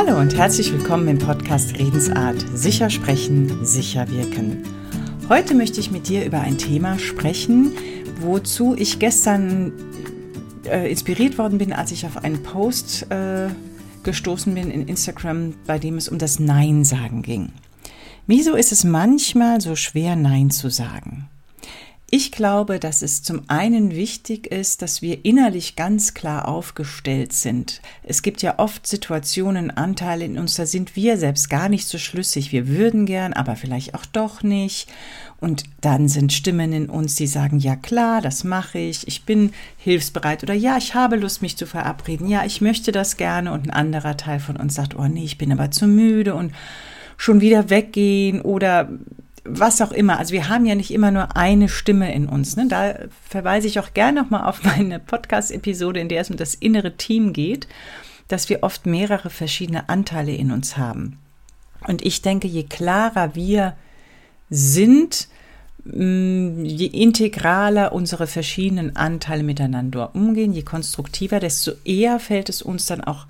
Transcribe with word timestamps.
Hallo 0.00 0.16
und 0.16 0.36
herzlich 0.36 0.72
willkommen 0.72 1.08
im 1.08 1.18
Podcast 1.18 1.76
Redensart. 1.76 2.46
Sicher 2.54 2.88
sprechen, 2.88 3.64
sicher 3.64 4.08
wirken. 4.08 4.62
Heute 5.28 5.56
möchte 5.56 5.80
ich 5.80 5.90
mit 5.90 6.06
dir 6.06 6.24
über 6.24 6.38
ein 6.38 6.56
Thema 6.56 7.00
sprechen, 7.00 7.72
wozu 8.20 8.76
ich 8.78 9.00
gestern 9.00 9.72
äh, 10.66 10.88
inspiriert 10.88 11.36
worden 11.36 11.58
bin, 11.58 11.72
als 11.72 11.90
ich 11.90 12.06
auf 12.06 12.16
einen 12.18 12.44
Post 12.44 13.10
äh, 13.10 13.48
gestoßen 14.04 14.54
bin 14.54 14.70
in 14.70 14.86
Instagram, 14.86 15.54
bei 15.66 15.80
dem 15.80 15.96
es 15.96 16.08
um 16.08 16.18
das 16.18 16.38
Nein 16.38 16.84
sagen 16.84 17.22
ging. 17.22 17.50
Wieso 18.28 18.54
ist 18.54 18.70
es 18.70 18.84
manchmal 18.84 19.60
so 19.60 19.74
schwer, 19.74 20.14
Nein 20.14 20.50
zu 20.50 20.70
sagen? 20.70 21.28
Ich 22.10 22.32
glaube, 22.32 22.78
dass 22.80 23.02
es 23.02 23.22
zum 23.22 23.42
einen 23.48 23.94
wichtig 23.94 24.46
ist, 24.46 24.80
dass 24.80 25.02
wir 25.02 25.26
innerlich 25.26 25.76
ganz 25.76 26.14
klar 26.14 26.48
aufgestellt 26.48 27.34
sind. 27.34 27.82
Es 28.02 28.22
gibt 28.22 28.40
ja 28.40 28.58
oft 28.58 28.86
Situationen, 28.86 29.70
Anteile 29.70 30.24
in 30.24 30.38
uns, 30.38 30.54
da 30.54 30.64
sind 30.64 30.96
wir 30.96 31.18
selbst 31.18 31.50
gar 31.50 31.68
nicht 31.68 31.86
so 31.86 31.98
schlüssig. 31.98 32.50
Wir 32.50 32.66
würden 32.66 33.04
gern, 33.04 33.34
aber 33.34 33.56
vielleicht 33.56 33.94
auch 33.94 34.06
doch 34.06 34.42
nicht. 34.42 34.88
Und 35.38 35.64
dann 35.82 36.08
sind 36.08 36.32
Stimmen 36.32 36.72
in 36.72 36.88
uns, 36.88 37.14
die 37.16 37.26
sagen, 37.26 37.58
ja 37.58 37.76
klar, 37.76 38.22
das 38.22 38.42
mache 38.42 38.78
ich, 38.78 39.06
ich 39.06 39.24
bin 39.24 39.52
hilfsbereit 39.76 40.42
oder 40.42 40.54
ja, 40.54 40.78
ich 40.78 40.94
habe 40.94 41.16
Lust, 41.16 41.42
mich 41.42 41.58
zu 41.58 41.66
verabreden, 41.66 42.26
ja, 42.26 42.42
ich 42.46 42.62
möchte 42.62 42.90
das 42.90 43.18
gerne. 43.18 43.52
Und 43.52 43.66
ein 43.66 43.70
anderer 43.70 44.16
Teil 44.16 44.40
von 44.40 44.56
uns 44.56 44.74
sagt, 44.74 44.96
oh 44.96 45.08
nee, 45.08 45.24
ich 45.24 45.36
bin 45.36 45.52
aber 45.52 45.70
zu 45.70 45.86
müde 45.86 46.34
und 46.34 46.54
schon 47.18 47.42
wieder 47.42 47.68
weggehen 47.68 48.40
oder 48.40 48.88
was 49.48 49.80
auch 49.80 49.92
immer. 49.92 50.18
Also 50.18 50.32
wir 50.32 50.48
haben 50.48 50.66
ja 50.66 50.74
nicht 50.74 50.92
immer 50.92 51.10
nur 51.10 51.36
eine 51.36 51.68
Stimme 51.68 52.14
in 52.14 52.28
uns. 52.28 52.56
Ne? 52.56 52.66
Da 52.68 52.94
verweise 53.28 53.66
ich 53.66 53.80
auch 53.80 53.94
gerne 53.94 54.22
nochmal 54.22 54.44
auf 54.44 54.62
meine 54.62 55.00
Podcast-Episode, 55.00 56.00
in 56.00 56.08
der 56.08 56.20
es 56.20 56.30
um 56.30 56.36
das 56.36 56.54
innere 56.54 56.96
Team 56.96 57.32
geht, 57.32 57.66
dass 58.28 58.48
wir 58.48 58.62
oft 58.62 58.86
mehrere 58.86 59.30
verschiedene 59.30 59.88
Anteile 59.88 60.34
in 60.34 60.52
uns 60.52 60.76
haben. 60.76 61.18
Und 61.86 62.04
ich 62.04 62.22
denke, 62.22 62.48
je 62.48 62.64
klarer 62.64 63.34
wir 63.34 63.74
sind, 64.50 65.28
mm, 65.84 66.64
je 66.64 66.86
integraler 66.86 67.92
unsere 67.92 68.26
verschiedenen 68.26 68.96
Anteile 68.96 69.42
miteinander 69.42 70.14
umgehen, 70.14 70.52
je 70.52 70.62
konstruktiver, 70.62 71.40
desto 71.40 71.72
eher 71.84 72.20
fällt 72.20 72.48
es 72.48 72.62
uns 72.62 72.86
dann 72.86 73.02
auch 73.02 73.26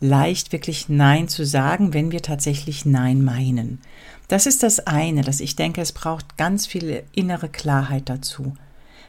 leicht, 0.00 0.52
wirklich 0.52 0.88
Nein 0.88 1.28
zu 1.28 1.44
sagen, 1.44 1.94
wenn 1.94 2.10
wir 2.10 2.22
tatsächlich 2.22 2.84
Nein 2.84 3.22
meinen. 3.22 3.80
Das 4.28 4.46
ist 4.46 4.62
das 4.62 4.86
eine, 4.86 5.22
dass 5.22 5.40
ich 5.40 5.56
denke, 5.56 5.80
es 5.80 5.92
braucht 5.92 6.36
ganz 6.36 6.66
viel 6.66 7.02
innere 7.12 7.48
Klarheit 7.48 8.08
dazu. 8.08 8.54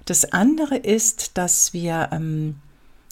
Das 0.06 0.32
andere 0.34 0.78
ist, 0.78 1.38
dass 1.38 1.74
wir 1.74 2.10
ähm, 2.12 2.56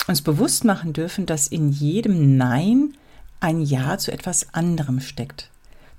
uns 0.08 0.22
bewusst 0.22 0.64
machen 0.64 0.94
dürfen, 0.94 1.26
dass 1.26 1.48
in 1.48 1.72
jedem 1.72 2.38
Nein 2.38 2.94
ein 3.40 3.62
Ja 3.62 3.98
zu 3.98 4.12
etwas 4.12 4.54
anderem 4.54 5.00
steckt. 5.00 5.50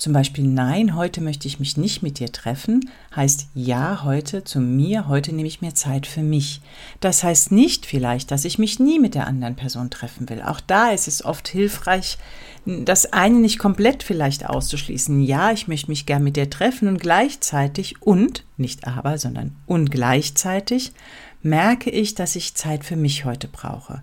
Zum 0.04 0.12
Beispiel 0.12 0.44
Nein, 0.44 0.96
heute 0.96 1.22
möchte 1.22 1.48
ich 1.48 1.60
mich 1.60 1.78
nicht 1.78 2.02
mit 2.02 2.18
dir 2.18 2.30
treffen, 2.30 2.90
heißt 3.16 3.48
Ja 3.54 4.04
heute 4.04 4.44
zu 4.44 4.60
mir, 4.60 5.08
heute 5.08 5.34
nehme 5.34 5.48
ich 5.48 5.62
mir 5.62 5.72
Zeit 5.72 6.06
für 6.06 6.20
mich. 6.20 6.60
Das 7.00 7.24
heißt 7.24 7.52
nicht 7.52 7.86
vielleicht, 7.86 8.30
dass 8.30 8.44
ich 8.44 8.58
mich 8.58 8.78
nie 8.78 8.98
mit 8.98 9.14
der 9.14 9.26
anderen 9.26 9.56
Person 9.56 9.88
treffen 9.88 10.28
will. 10.28 10.42
Auch 10.42 10.60
da 10.60 10.90
ist 10.90 11.08
es 11.08 11.24
oft 11.24 11.48
hilfreich, 11.48 12.18
das 12.66 13.14
eine 13.14 13.38
nicht 13.38 13.58
komplett 13.58 14.02
vielleicht 14.02 14.44
auszuschließen. 14.44 15.22
Ja, 15.22 15.52
ich 15.52 15.68
möchte 15.68 15.90
mich 15.90 16.04
gern 16.04 16.22
mit 16.22 16.36
dir 16.36 16.50
treffen 16.50 16.88
und 16.88 17.00
gleichzeitig 17.00 18.02
und, 18.02 18.44
nicht 18.58 18.86
aber, 18.86 19.16
sondern 19.16 19.56
und 19.64 19.90
gleichzeitig 19.90 20.92
merke 21.40 21.88
ich, 21.88 22.14
dass 22.14 22.36
ich 22.36 22.54
Zeit 22.54 22.84
für 22.84 22.96
mich 22.96 23.24
heute 23.24 23.48
brauche. 23.48 24.02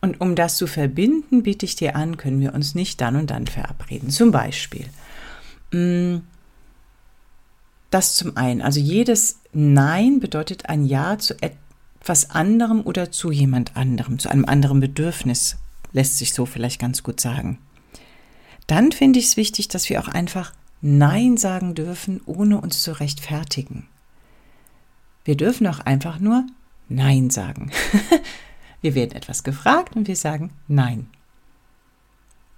Und 0.00 0.20
um 0.20 0.34
das 0.34 0.56
zu 0.56 0.66
verbinden, 0.66 1.42
biete 1.42 1.66
ich 1.66 1.76
dir 1.76 1.94
an, 1.94 2.16
können 2.16 2.40
wir 2.40 2.54
uns 2.54 2.74
nicht 2.74 3.00
dann 3.00 3.16
und 3.16 3.30
dann 3.30 3.46
verabreden. 3.46 4.10
Zum 4.10 4.30
Beispiel. 4.30 4.86
Mm, 5.72 6.22
das 7.90 8.14
zum 8.14 8.36
einen. 8.36 8.62
Also 8.62 8.80
jedes 8.80 9.40
Nein 9.52 10.20
bedeutet 10.20 10.68
ein 10.68 10.86
Ja 10.86 11.18
zu 11.18 11.34
etwas 11.42 12.30
anderem 12.30 12.80
oder 12.82 13.10
zu 13.10 13.30
jemand 13.30 13.76
anderem, 13.76 14.18
zu 14.18 14.30
einem 14.30 14.46
anderen 14.46 14.80
Bedürfnis, 14.80 15.56
lässt 15.92 16.18
sich 16.18 16.32
so 16.32 16.46
vielleicht 16.46 16.80
ganz 16.80 17.02
gut 17.02 17.20
sagen. 17.20 17.58
Dann 18.66 18.92
finde 18.92 19.18
ich 19.18 19.26
es 19.26 19.36
wichtig, 19.36 19.68
dass 19.68 19.90
wir 19.90 20.00
auch 20.00 20.08
einfach 20.08 20.52
Nein 20.80 21.36
sagen 21.36 21.74
dürfen, 21.74 22.20
ohne 22.24 22.60
uns 22.60 22.82
zu 22.82 22.98
rechtfertigen. 22.98 23.88
Wir 25.24 25.36
dürfen 25.36 25.66
auch 25.66 25.80
einfach 25.80 26.20
nur 26.20 26.46
Nein 26.88 27.30
sagen. 27.30 27.70
Wir 28.80 28.94
werden 28.94 29.16
etwas 29.16 29.42
gefragt 29.42 29.96
und 29.96 30.08
wir 30.08 30.16
sagen 30.16 30.52
Nein. 30.68 31.08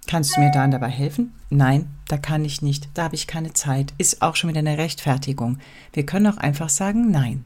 Kannst 0.07 0.35
du 0.35 0.41
mir 0.41 0.51
dann 0.51 0.71
dabei 0.71 0.89
helfen? 0.89 1.33
Nein, 1.49 1.87
da 2.07 2.17
kann 2.17 2.43
ich 2.43 2.61
nicht, 2.61 2.89
da 2.93 3.03
habe 3.03 3.15
ich 3.15 3.25
keine 3.25 3.53
Zeit. 3.53 3.93
Ist 3.97 4.21
auch 4.21 4.35
schon 4.35 4.49
wieder 4.49 4.59
eine 4.59 4.77
Rechtfertigung. 4.77 5.59
Wir 5.93 6.05
können 6.05 6.27
auch 6.27 6.37
einfach 6.37 6.69
sagen 6.69 7.09
Nein. 7.09 7.45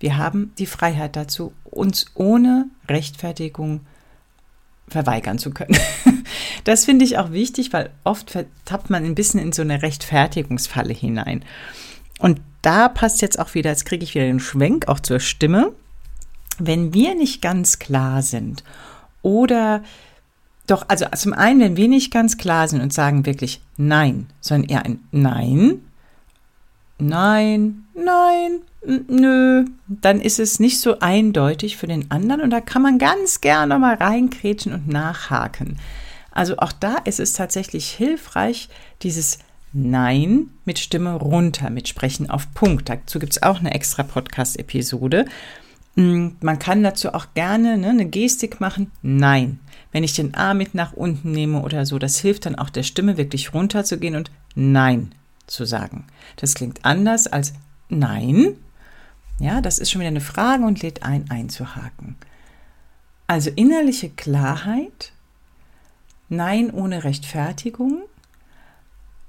Wir 0.00 0.16
haben 0.16 0.52
die 0.58 0.66
Freiheit 0.66 1.16
dazu, 1.16 1.52
uns 1.64 2.06
ohne 2.14 2.66
Rechtfertigung 2.88 3.80
verweigern 4.88 5.38
zu 5.38 5.50
können. 5.50 5.78
Das 6.64 6.84
finde 6.84 7.06
ich 7.06 7.16
auch 7.16 7.32
wichtig, 7.32 7.72
weil 7.72 7.90
oft 8.04 8.36
tappt 8.66 8.90
man 8.90 9.04
ein 9.04 9.14
bisschen 9.14 9.40
in 9.40 9.52
so 9.52 9.62
eine 9.62 9.80
Rechtfertigungsfalle 9.80 10.92
hinein. 10.92 11.42
Und 12.18 12.42
da 12.60 12.90
passt 12.90 13.22
jetzt 13.22 13.38
auch 13.38 13.54
wieder, 13.54 13.70
jetzt 13.70 13.86
kriege 13.86 14.04
ich 14.04 14.14
wieder 14.14 14.26
den 14.26 14.40
Schwenk 14.40 14.86
auch 14.86 15.00
zur 15.00 15.20
Stimme 15.20 15.72
wenn 16.58 16.94
wir 16.94 17.14
nicht 17.14 17.42
ganz 17.42 17.78
klar 17.78 18.22
sind 18.22 18.64
oder 19.22 19.82
doch, 20.66 20.84
also 20.88 21.06
zum 21.16 21.32
einen, 21.32 21.60
wenn 21.60 21.76
wir 21.76 21.88
nicht 21.88 22.12
ganz 22.12 22.36
klar 22.36 22.68
sind 22.68 22.82
und 22.82 22.92
sagen 22.92 23.24
wirklich 23.24 23.60
Nein, 23.76 24.26
sondern 24.40 24.68
eher 24.68 24.84
ein 24.84 25.00
Nein, 25.10 25.80
Nein, 26.98 27.84
Nein, 27.94 28.60
nö, 29.08 29.64
dann 29.88 30.20
ist 30.20 30.38
es 30.38 30.60
nicht 30.60 30.80
so 30.80 30.98
eindeutig 31.00 31.76
für 31.76 31.86
den 31.86 32.10
anderen 32.10 32.42
und 32.42 32.50
da 32.50 32.60
kann 32.60 32.82
man 32.82 32.98
ganz 32.98 33.40
gerne 33.40 33.78
mal 33.78 33.94
reinkrätschen 33.94 34.72
und 34.72 34.88
nachhaken. 34.88 35.78
Also 36.30 36.58
auch 36.58 36.72
da 36.72 36.96
ist 36.98 37.18
es 37.18 37.32
tatsächlich 37.32 37.90
hilfreich, 37.90 38.68
dieses 39.02 39.38
Nein 39.72 40.50
mit 40.64 40.78
Stimme 40.78 41.14
runter, 41.14 41.70
mit 41.70 41.88
Sprechen 41.88 42.30
auf 42.30 42.52
Punkt. 42.54 42.88
Dazu 42.88 43.18
gibt 43.18 43.32
es 43.32 43.42
auch 43.42 43.58
eine 43.58 43.74
extra 43.74 44.02
Podcast-Episode. 44.02 45.26
Mm, 45.98 46.36
man 46.40 46.60
kann 46.60 46.84
dazu 46.84 47.12
auch 47.12 47.34
gerne 47.34 47.76
ne, 47.76 47.88
eine 47.88 48.06
Gestik 48.06 48.60
machen. 48.60 48.92
Nein. 49.02 49.58
Wenn 49.90 50.04
ich 50.04 50.12
den 50.12 50.32
Arm 50.34 50.58
mit 50.58 50.72
nach 50.72 50.92
unten 50.92 51.32
nehme 51.32 51.60
oder 51.62 51.86
so, 51.86 51.98
das 51.98 52.20
hilft 52.20 52.46
dann 52.46 52.54
auch 52.54 52.70
der 52.70 52.84
Stimme 52.84 53.16
wirklich 53.16 53.52
runterzugehen 53.52 54.14
und 54.14 54.30
Nein 54.54 55.12
zu 55.48 55.64
sagen. 55.64 56.06
Das 56.36 56.54
klingt 56.54 56.84
anders 56.84 57.26
als 57.26 57.52
Nein. 57.88 58.54
Ja, 59.40 59.60
das 59.60 59.80
ist 59.80 59.90
schon 59.90 60.00
wieder 60.00 60.10
eine 60.10 60.20
Frage 60.20 60.64
und 60.64 60.82
lädt 60.82 61.02
ein, 61.02 61.28
einzuhaken. 61.30 62.14
Also 63.26 63.50
innerliche 63.50 64.08
Klarheit, 64.08 65.12
Nein 66.28 66.70
ohne 66.70 67.02
Rechtfertigung. 67.02 68.02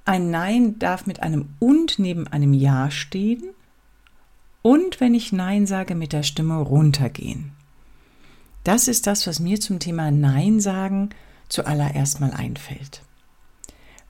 Ein 0.05 0.29
Nein 0.29 0.77
darf 0.77 1.07
mit 1.07 1.23
einem 1.23 1.49
und 1.57 1.97
neben 1.97 2.27
einem 2.27 2.53
Ja 2.53 2.91
stehen 2.91 3.55
und 4.61 4.99
wenn 4.99 5.13
ich 5.13 5.31
Nein 5.31 5.65
sage, 5.65 5.95
mit 5.95 6.13
der 6.13 6.23
Stimme 6.23 6.57
runtergehen. 6.57 7.51
Das 8.63 8.87
ist 8.87 9.07
das, 9.07 9.25
was 9.25 9.39
mir 9.39 9.59
zum 9.59 9.79
Thema 9.79 10.11
Nein 10.11 10.59
sagen 10.59 11.09
zuallererst 11.47 12.19
mal 12.19 12.31
einfällt. 12.31 13.01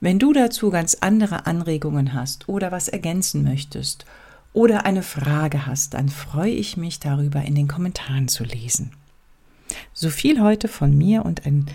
Wenn 0.00 0.18
du 0.18 0.32
dazu 0.32 0.70
ganz 0.70 0.96
andere 1.00 1.46
Anregungen 1.46 2.14
hast 2.14 2.48
oder 2.48 2.72
was 2.72 2.88
ergänzen 2.88 3.44
möchtest 3.44 4.06
oder 4.52 4.86
eine 4.86 5.02
Frage 5.02 5.66
hast, 5.66 5.94
dann 5.94 6.08
freue 6.08 6.52
ich 6.52 6.76
mich 6.76 7.00
darüber 7.00 7.42
in 7.42 7.54
den 7.54 7.68
Kommentaren 7.68 8.28
zu 8.28 8.44
lesen. 8.44 8.92
So 9.92 10.10
viel 10.10 10.40
heute 10.40 10.68
von 10.68 10.96
mir 10.96 11.24
und 11.24 11.46
ein, 11.46 11.66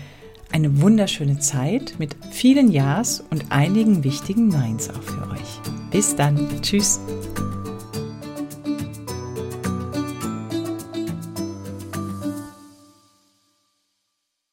eine 0.52 0.80
wunderschöne 0.82 1.38
Zeit 1.38 1.94
mit 1.98 2.16
vielen 2.30 2.70
Ja's 2.70 3.22
und 3.30 3.50
einigen 3.50 4.04
wichtigen 4.04 4.48
Neins 4.48 4.90
auch 4.90 5.02
für 5.02 5.30
euch. 5.30 5.90
Bis 5.90 6.16
dann. 6.16 6.60
Tschüss. 6.62 7.00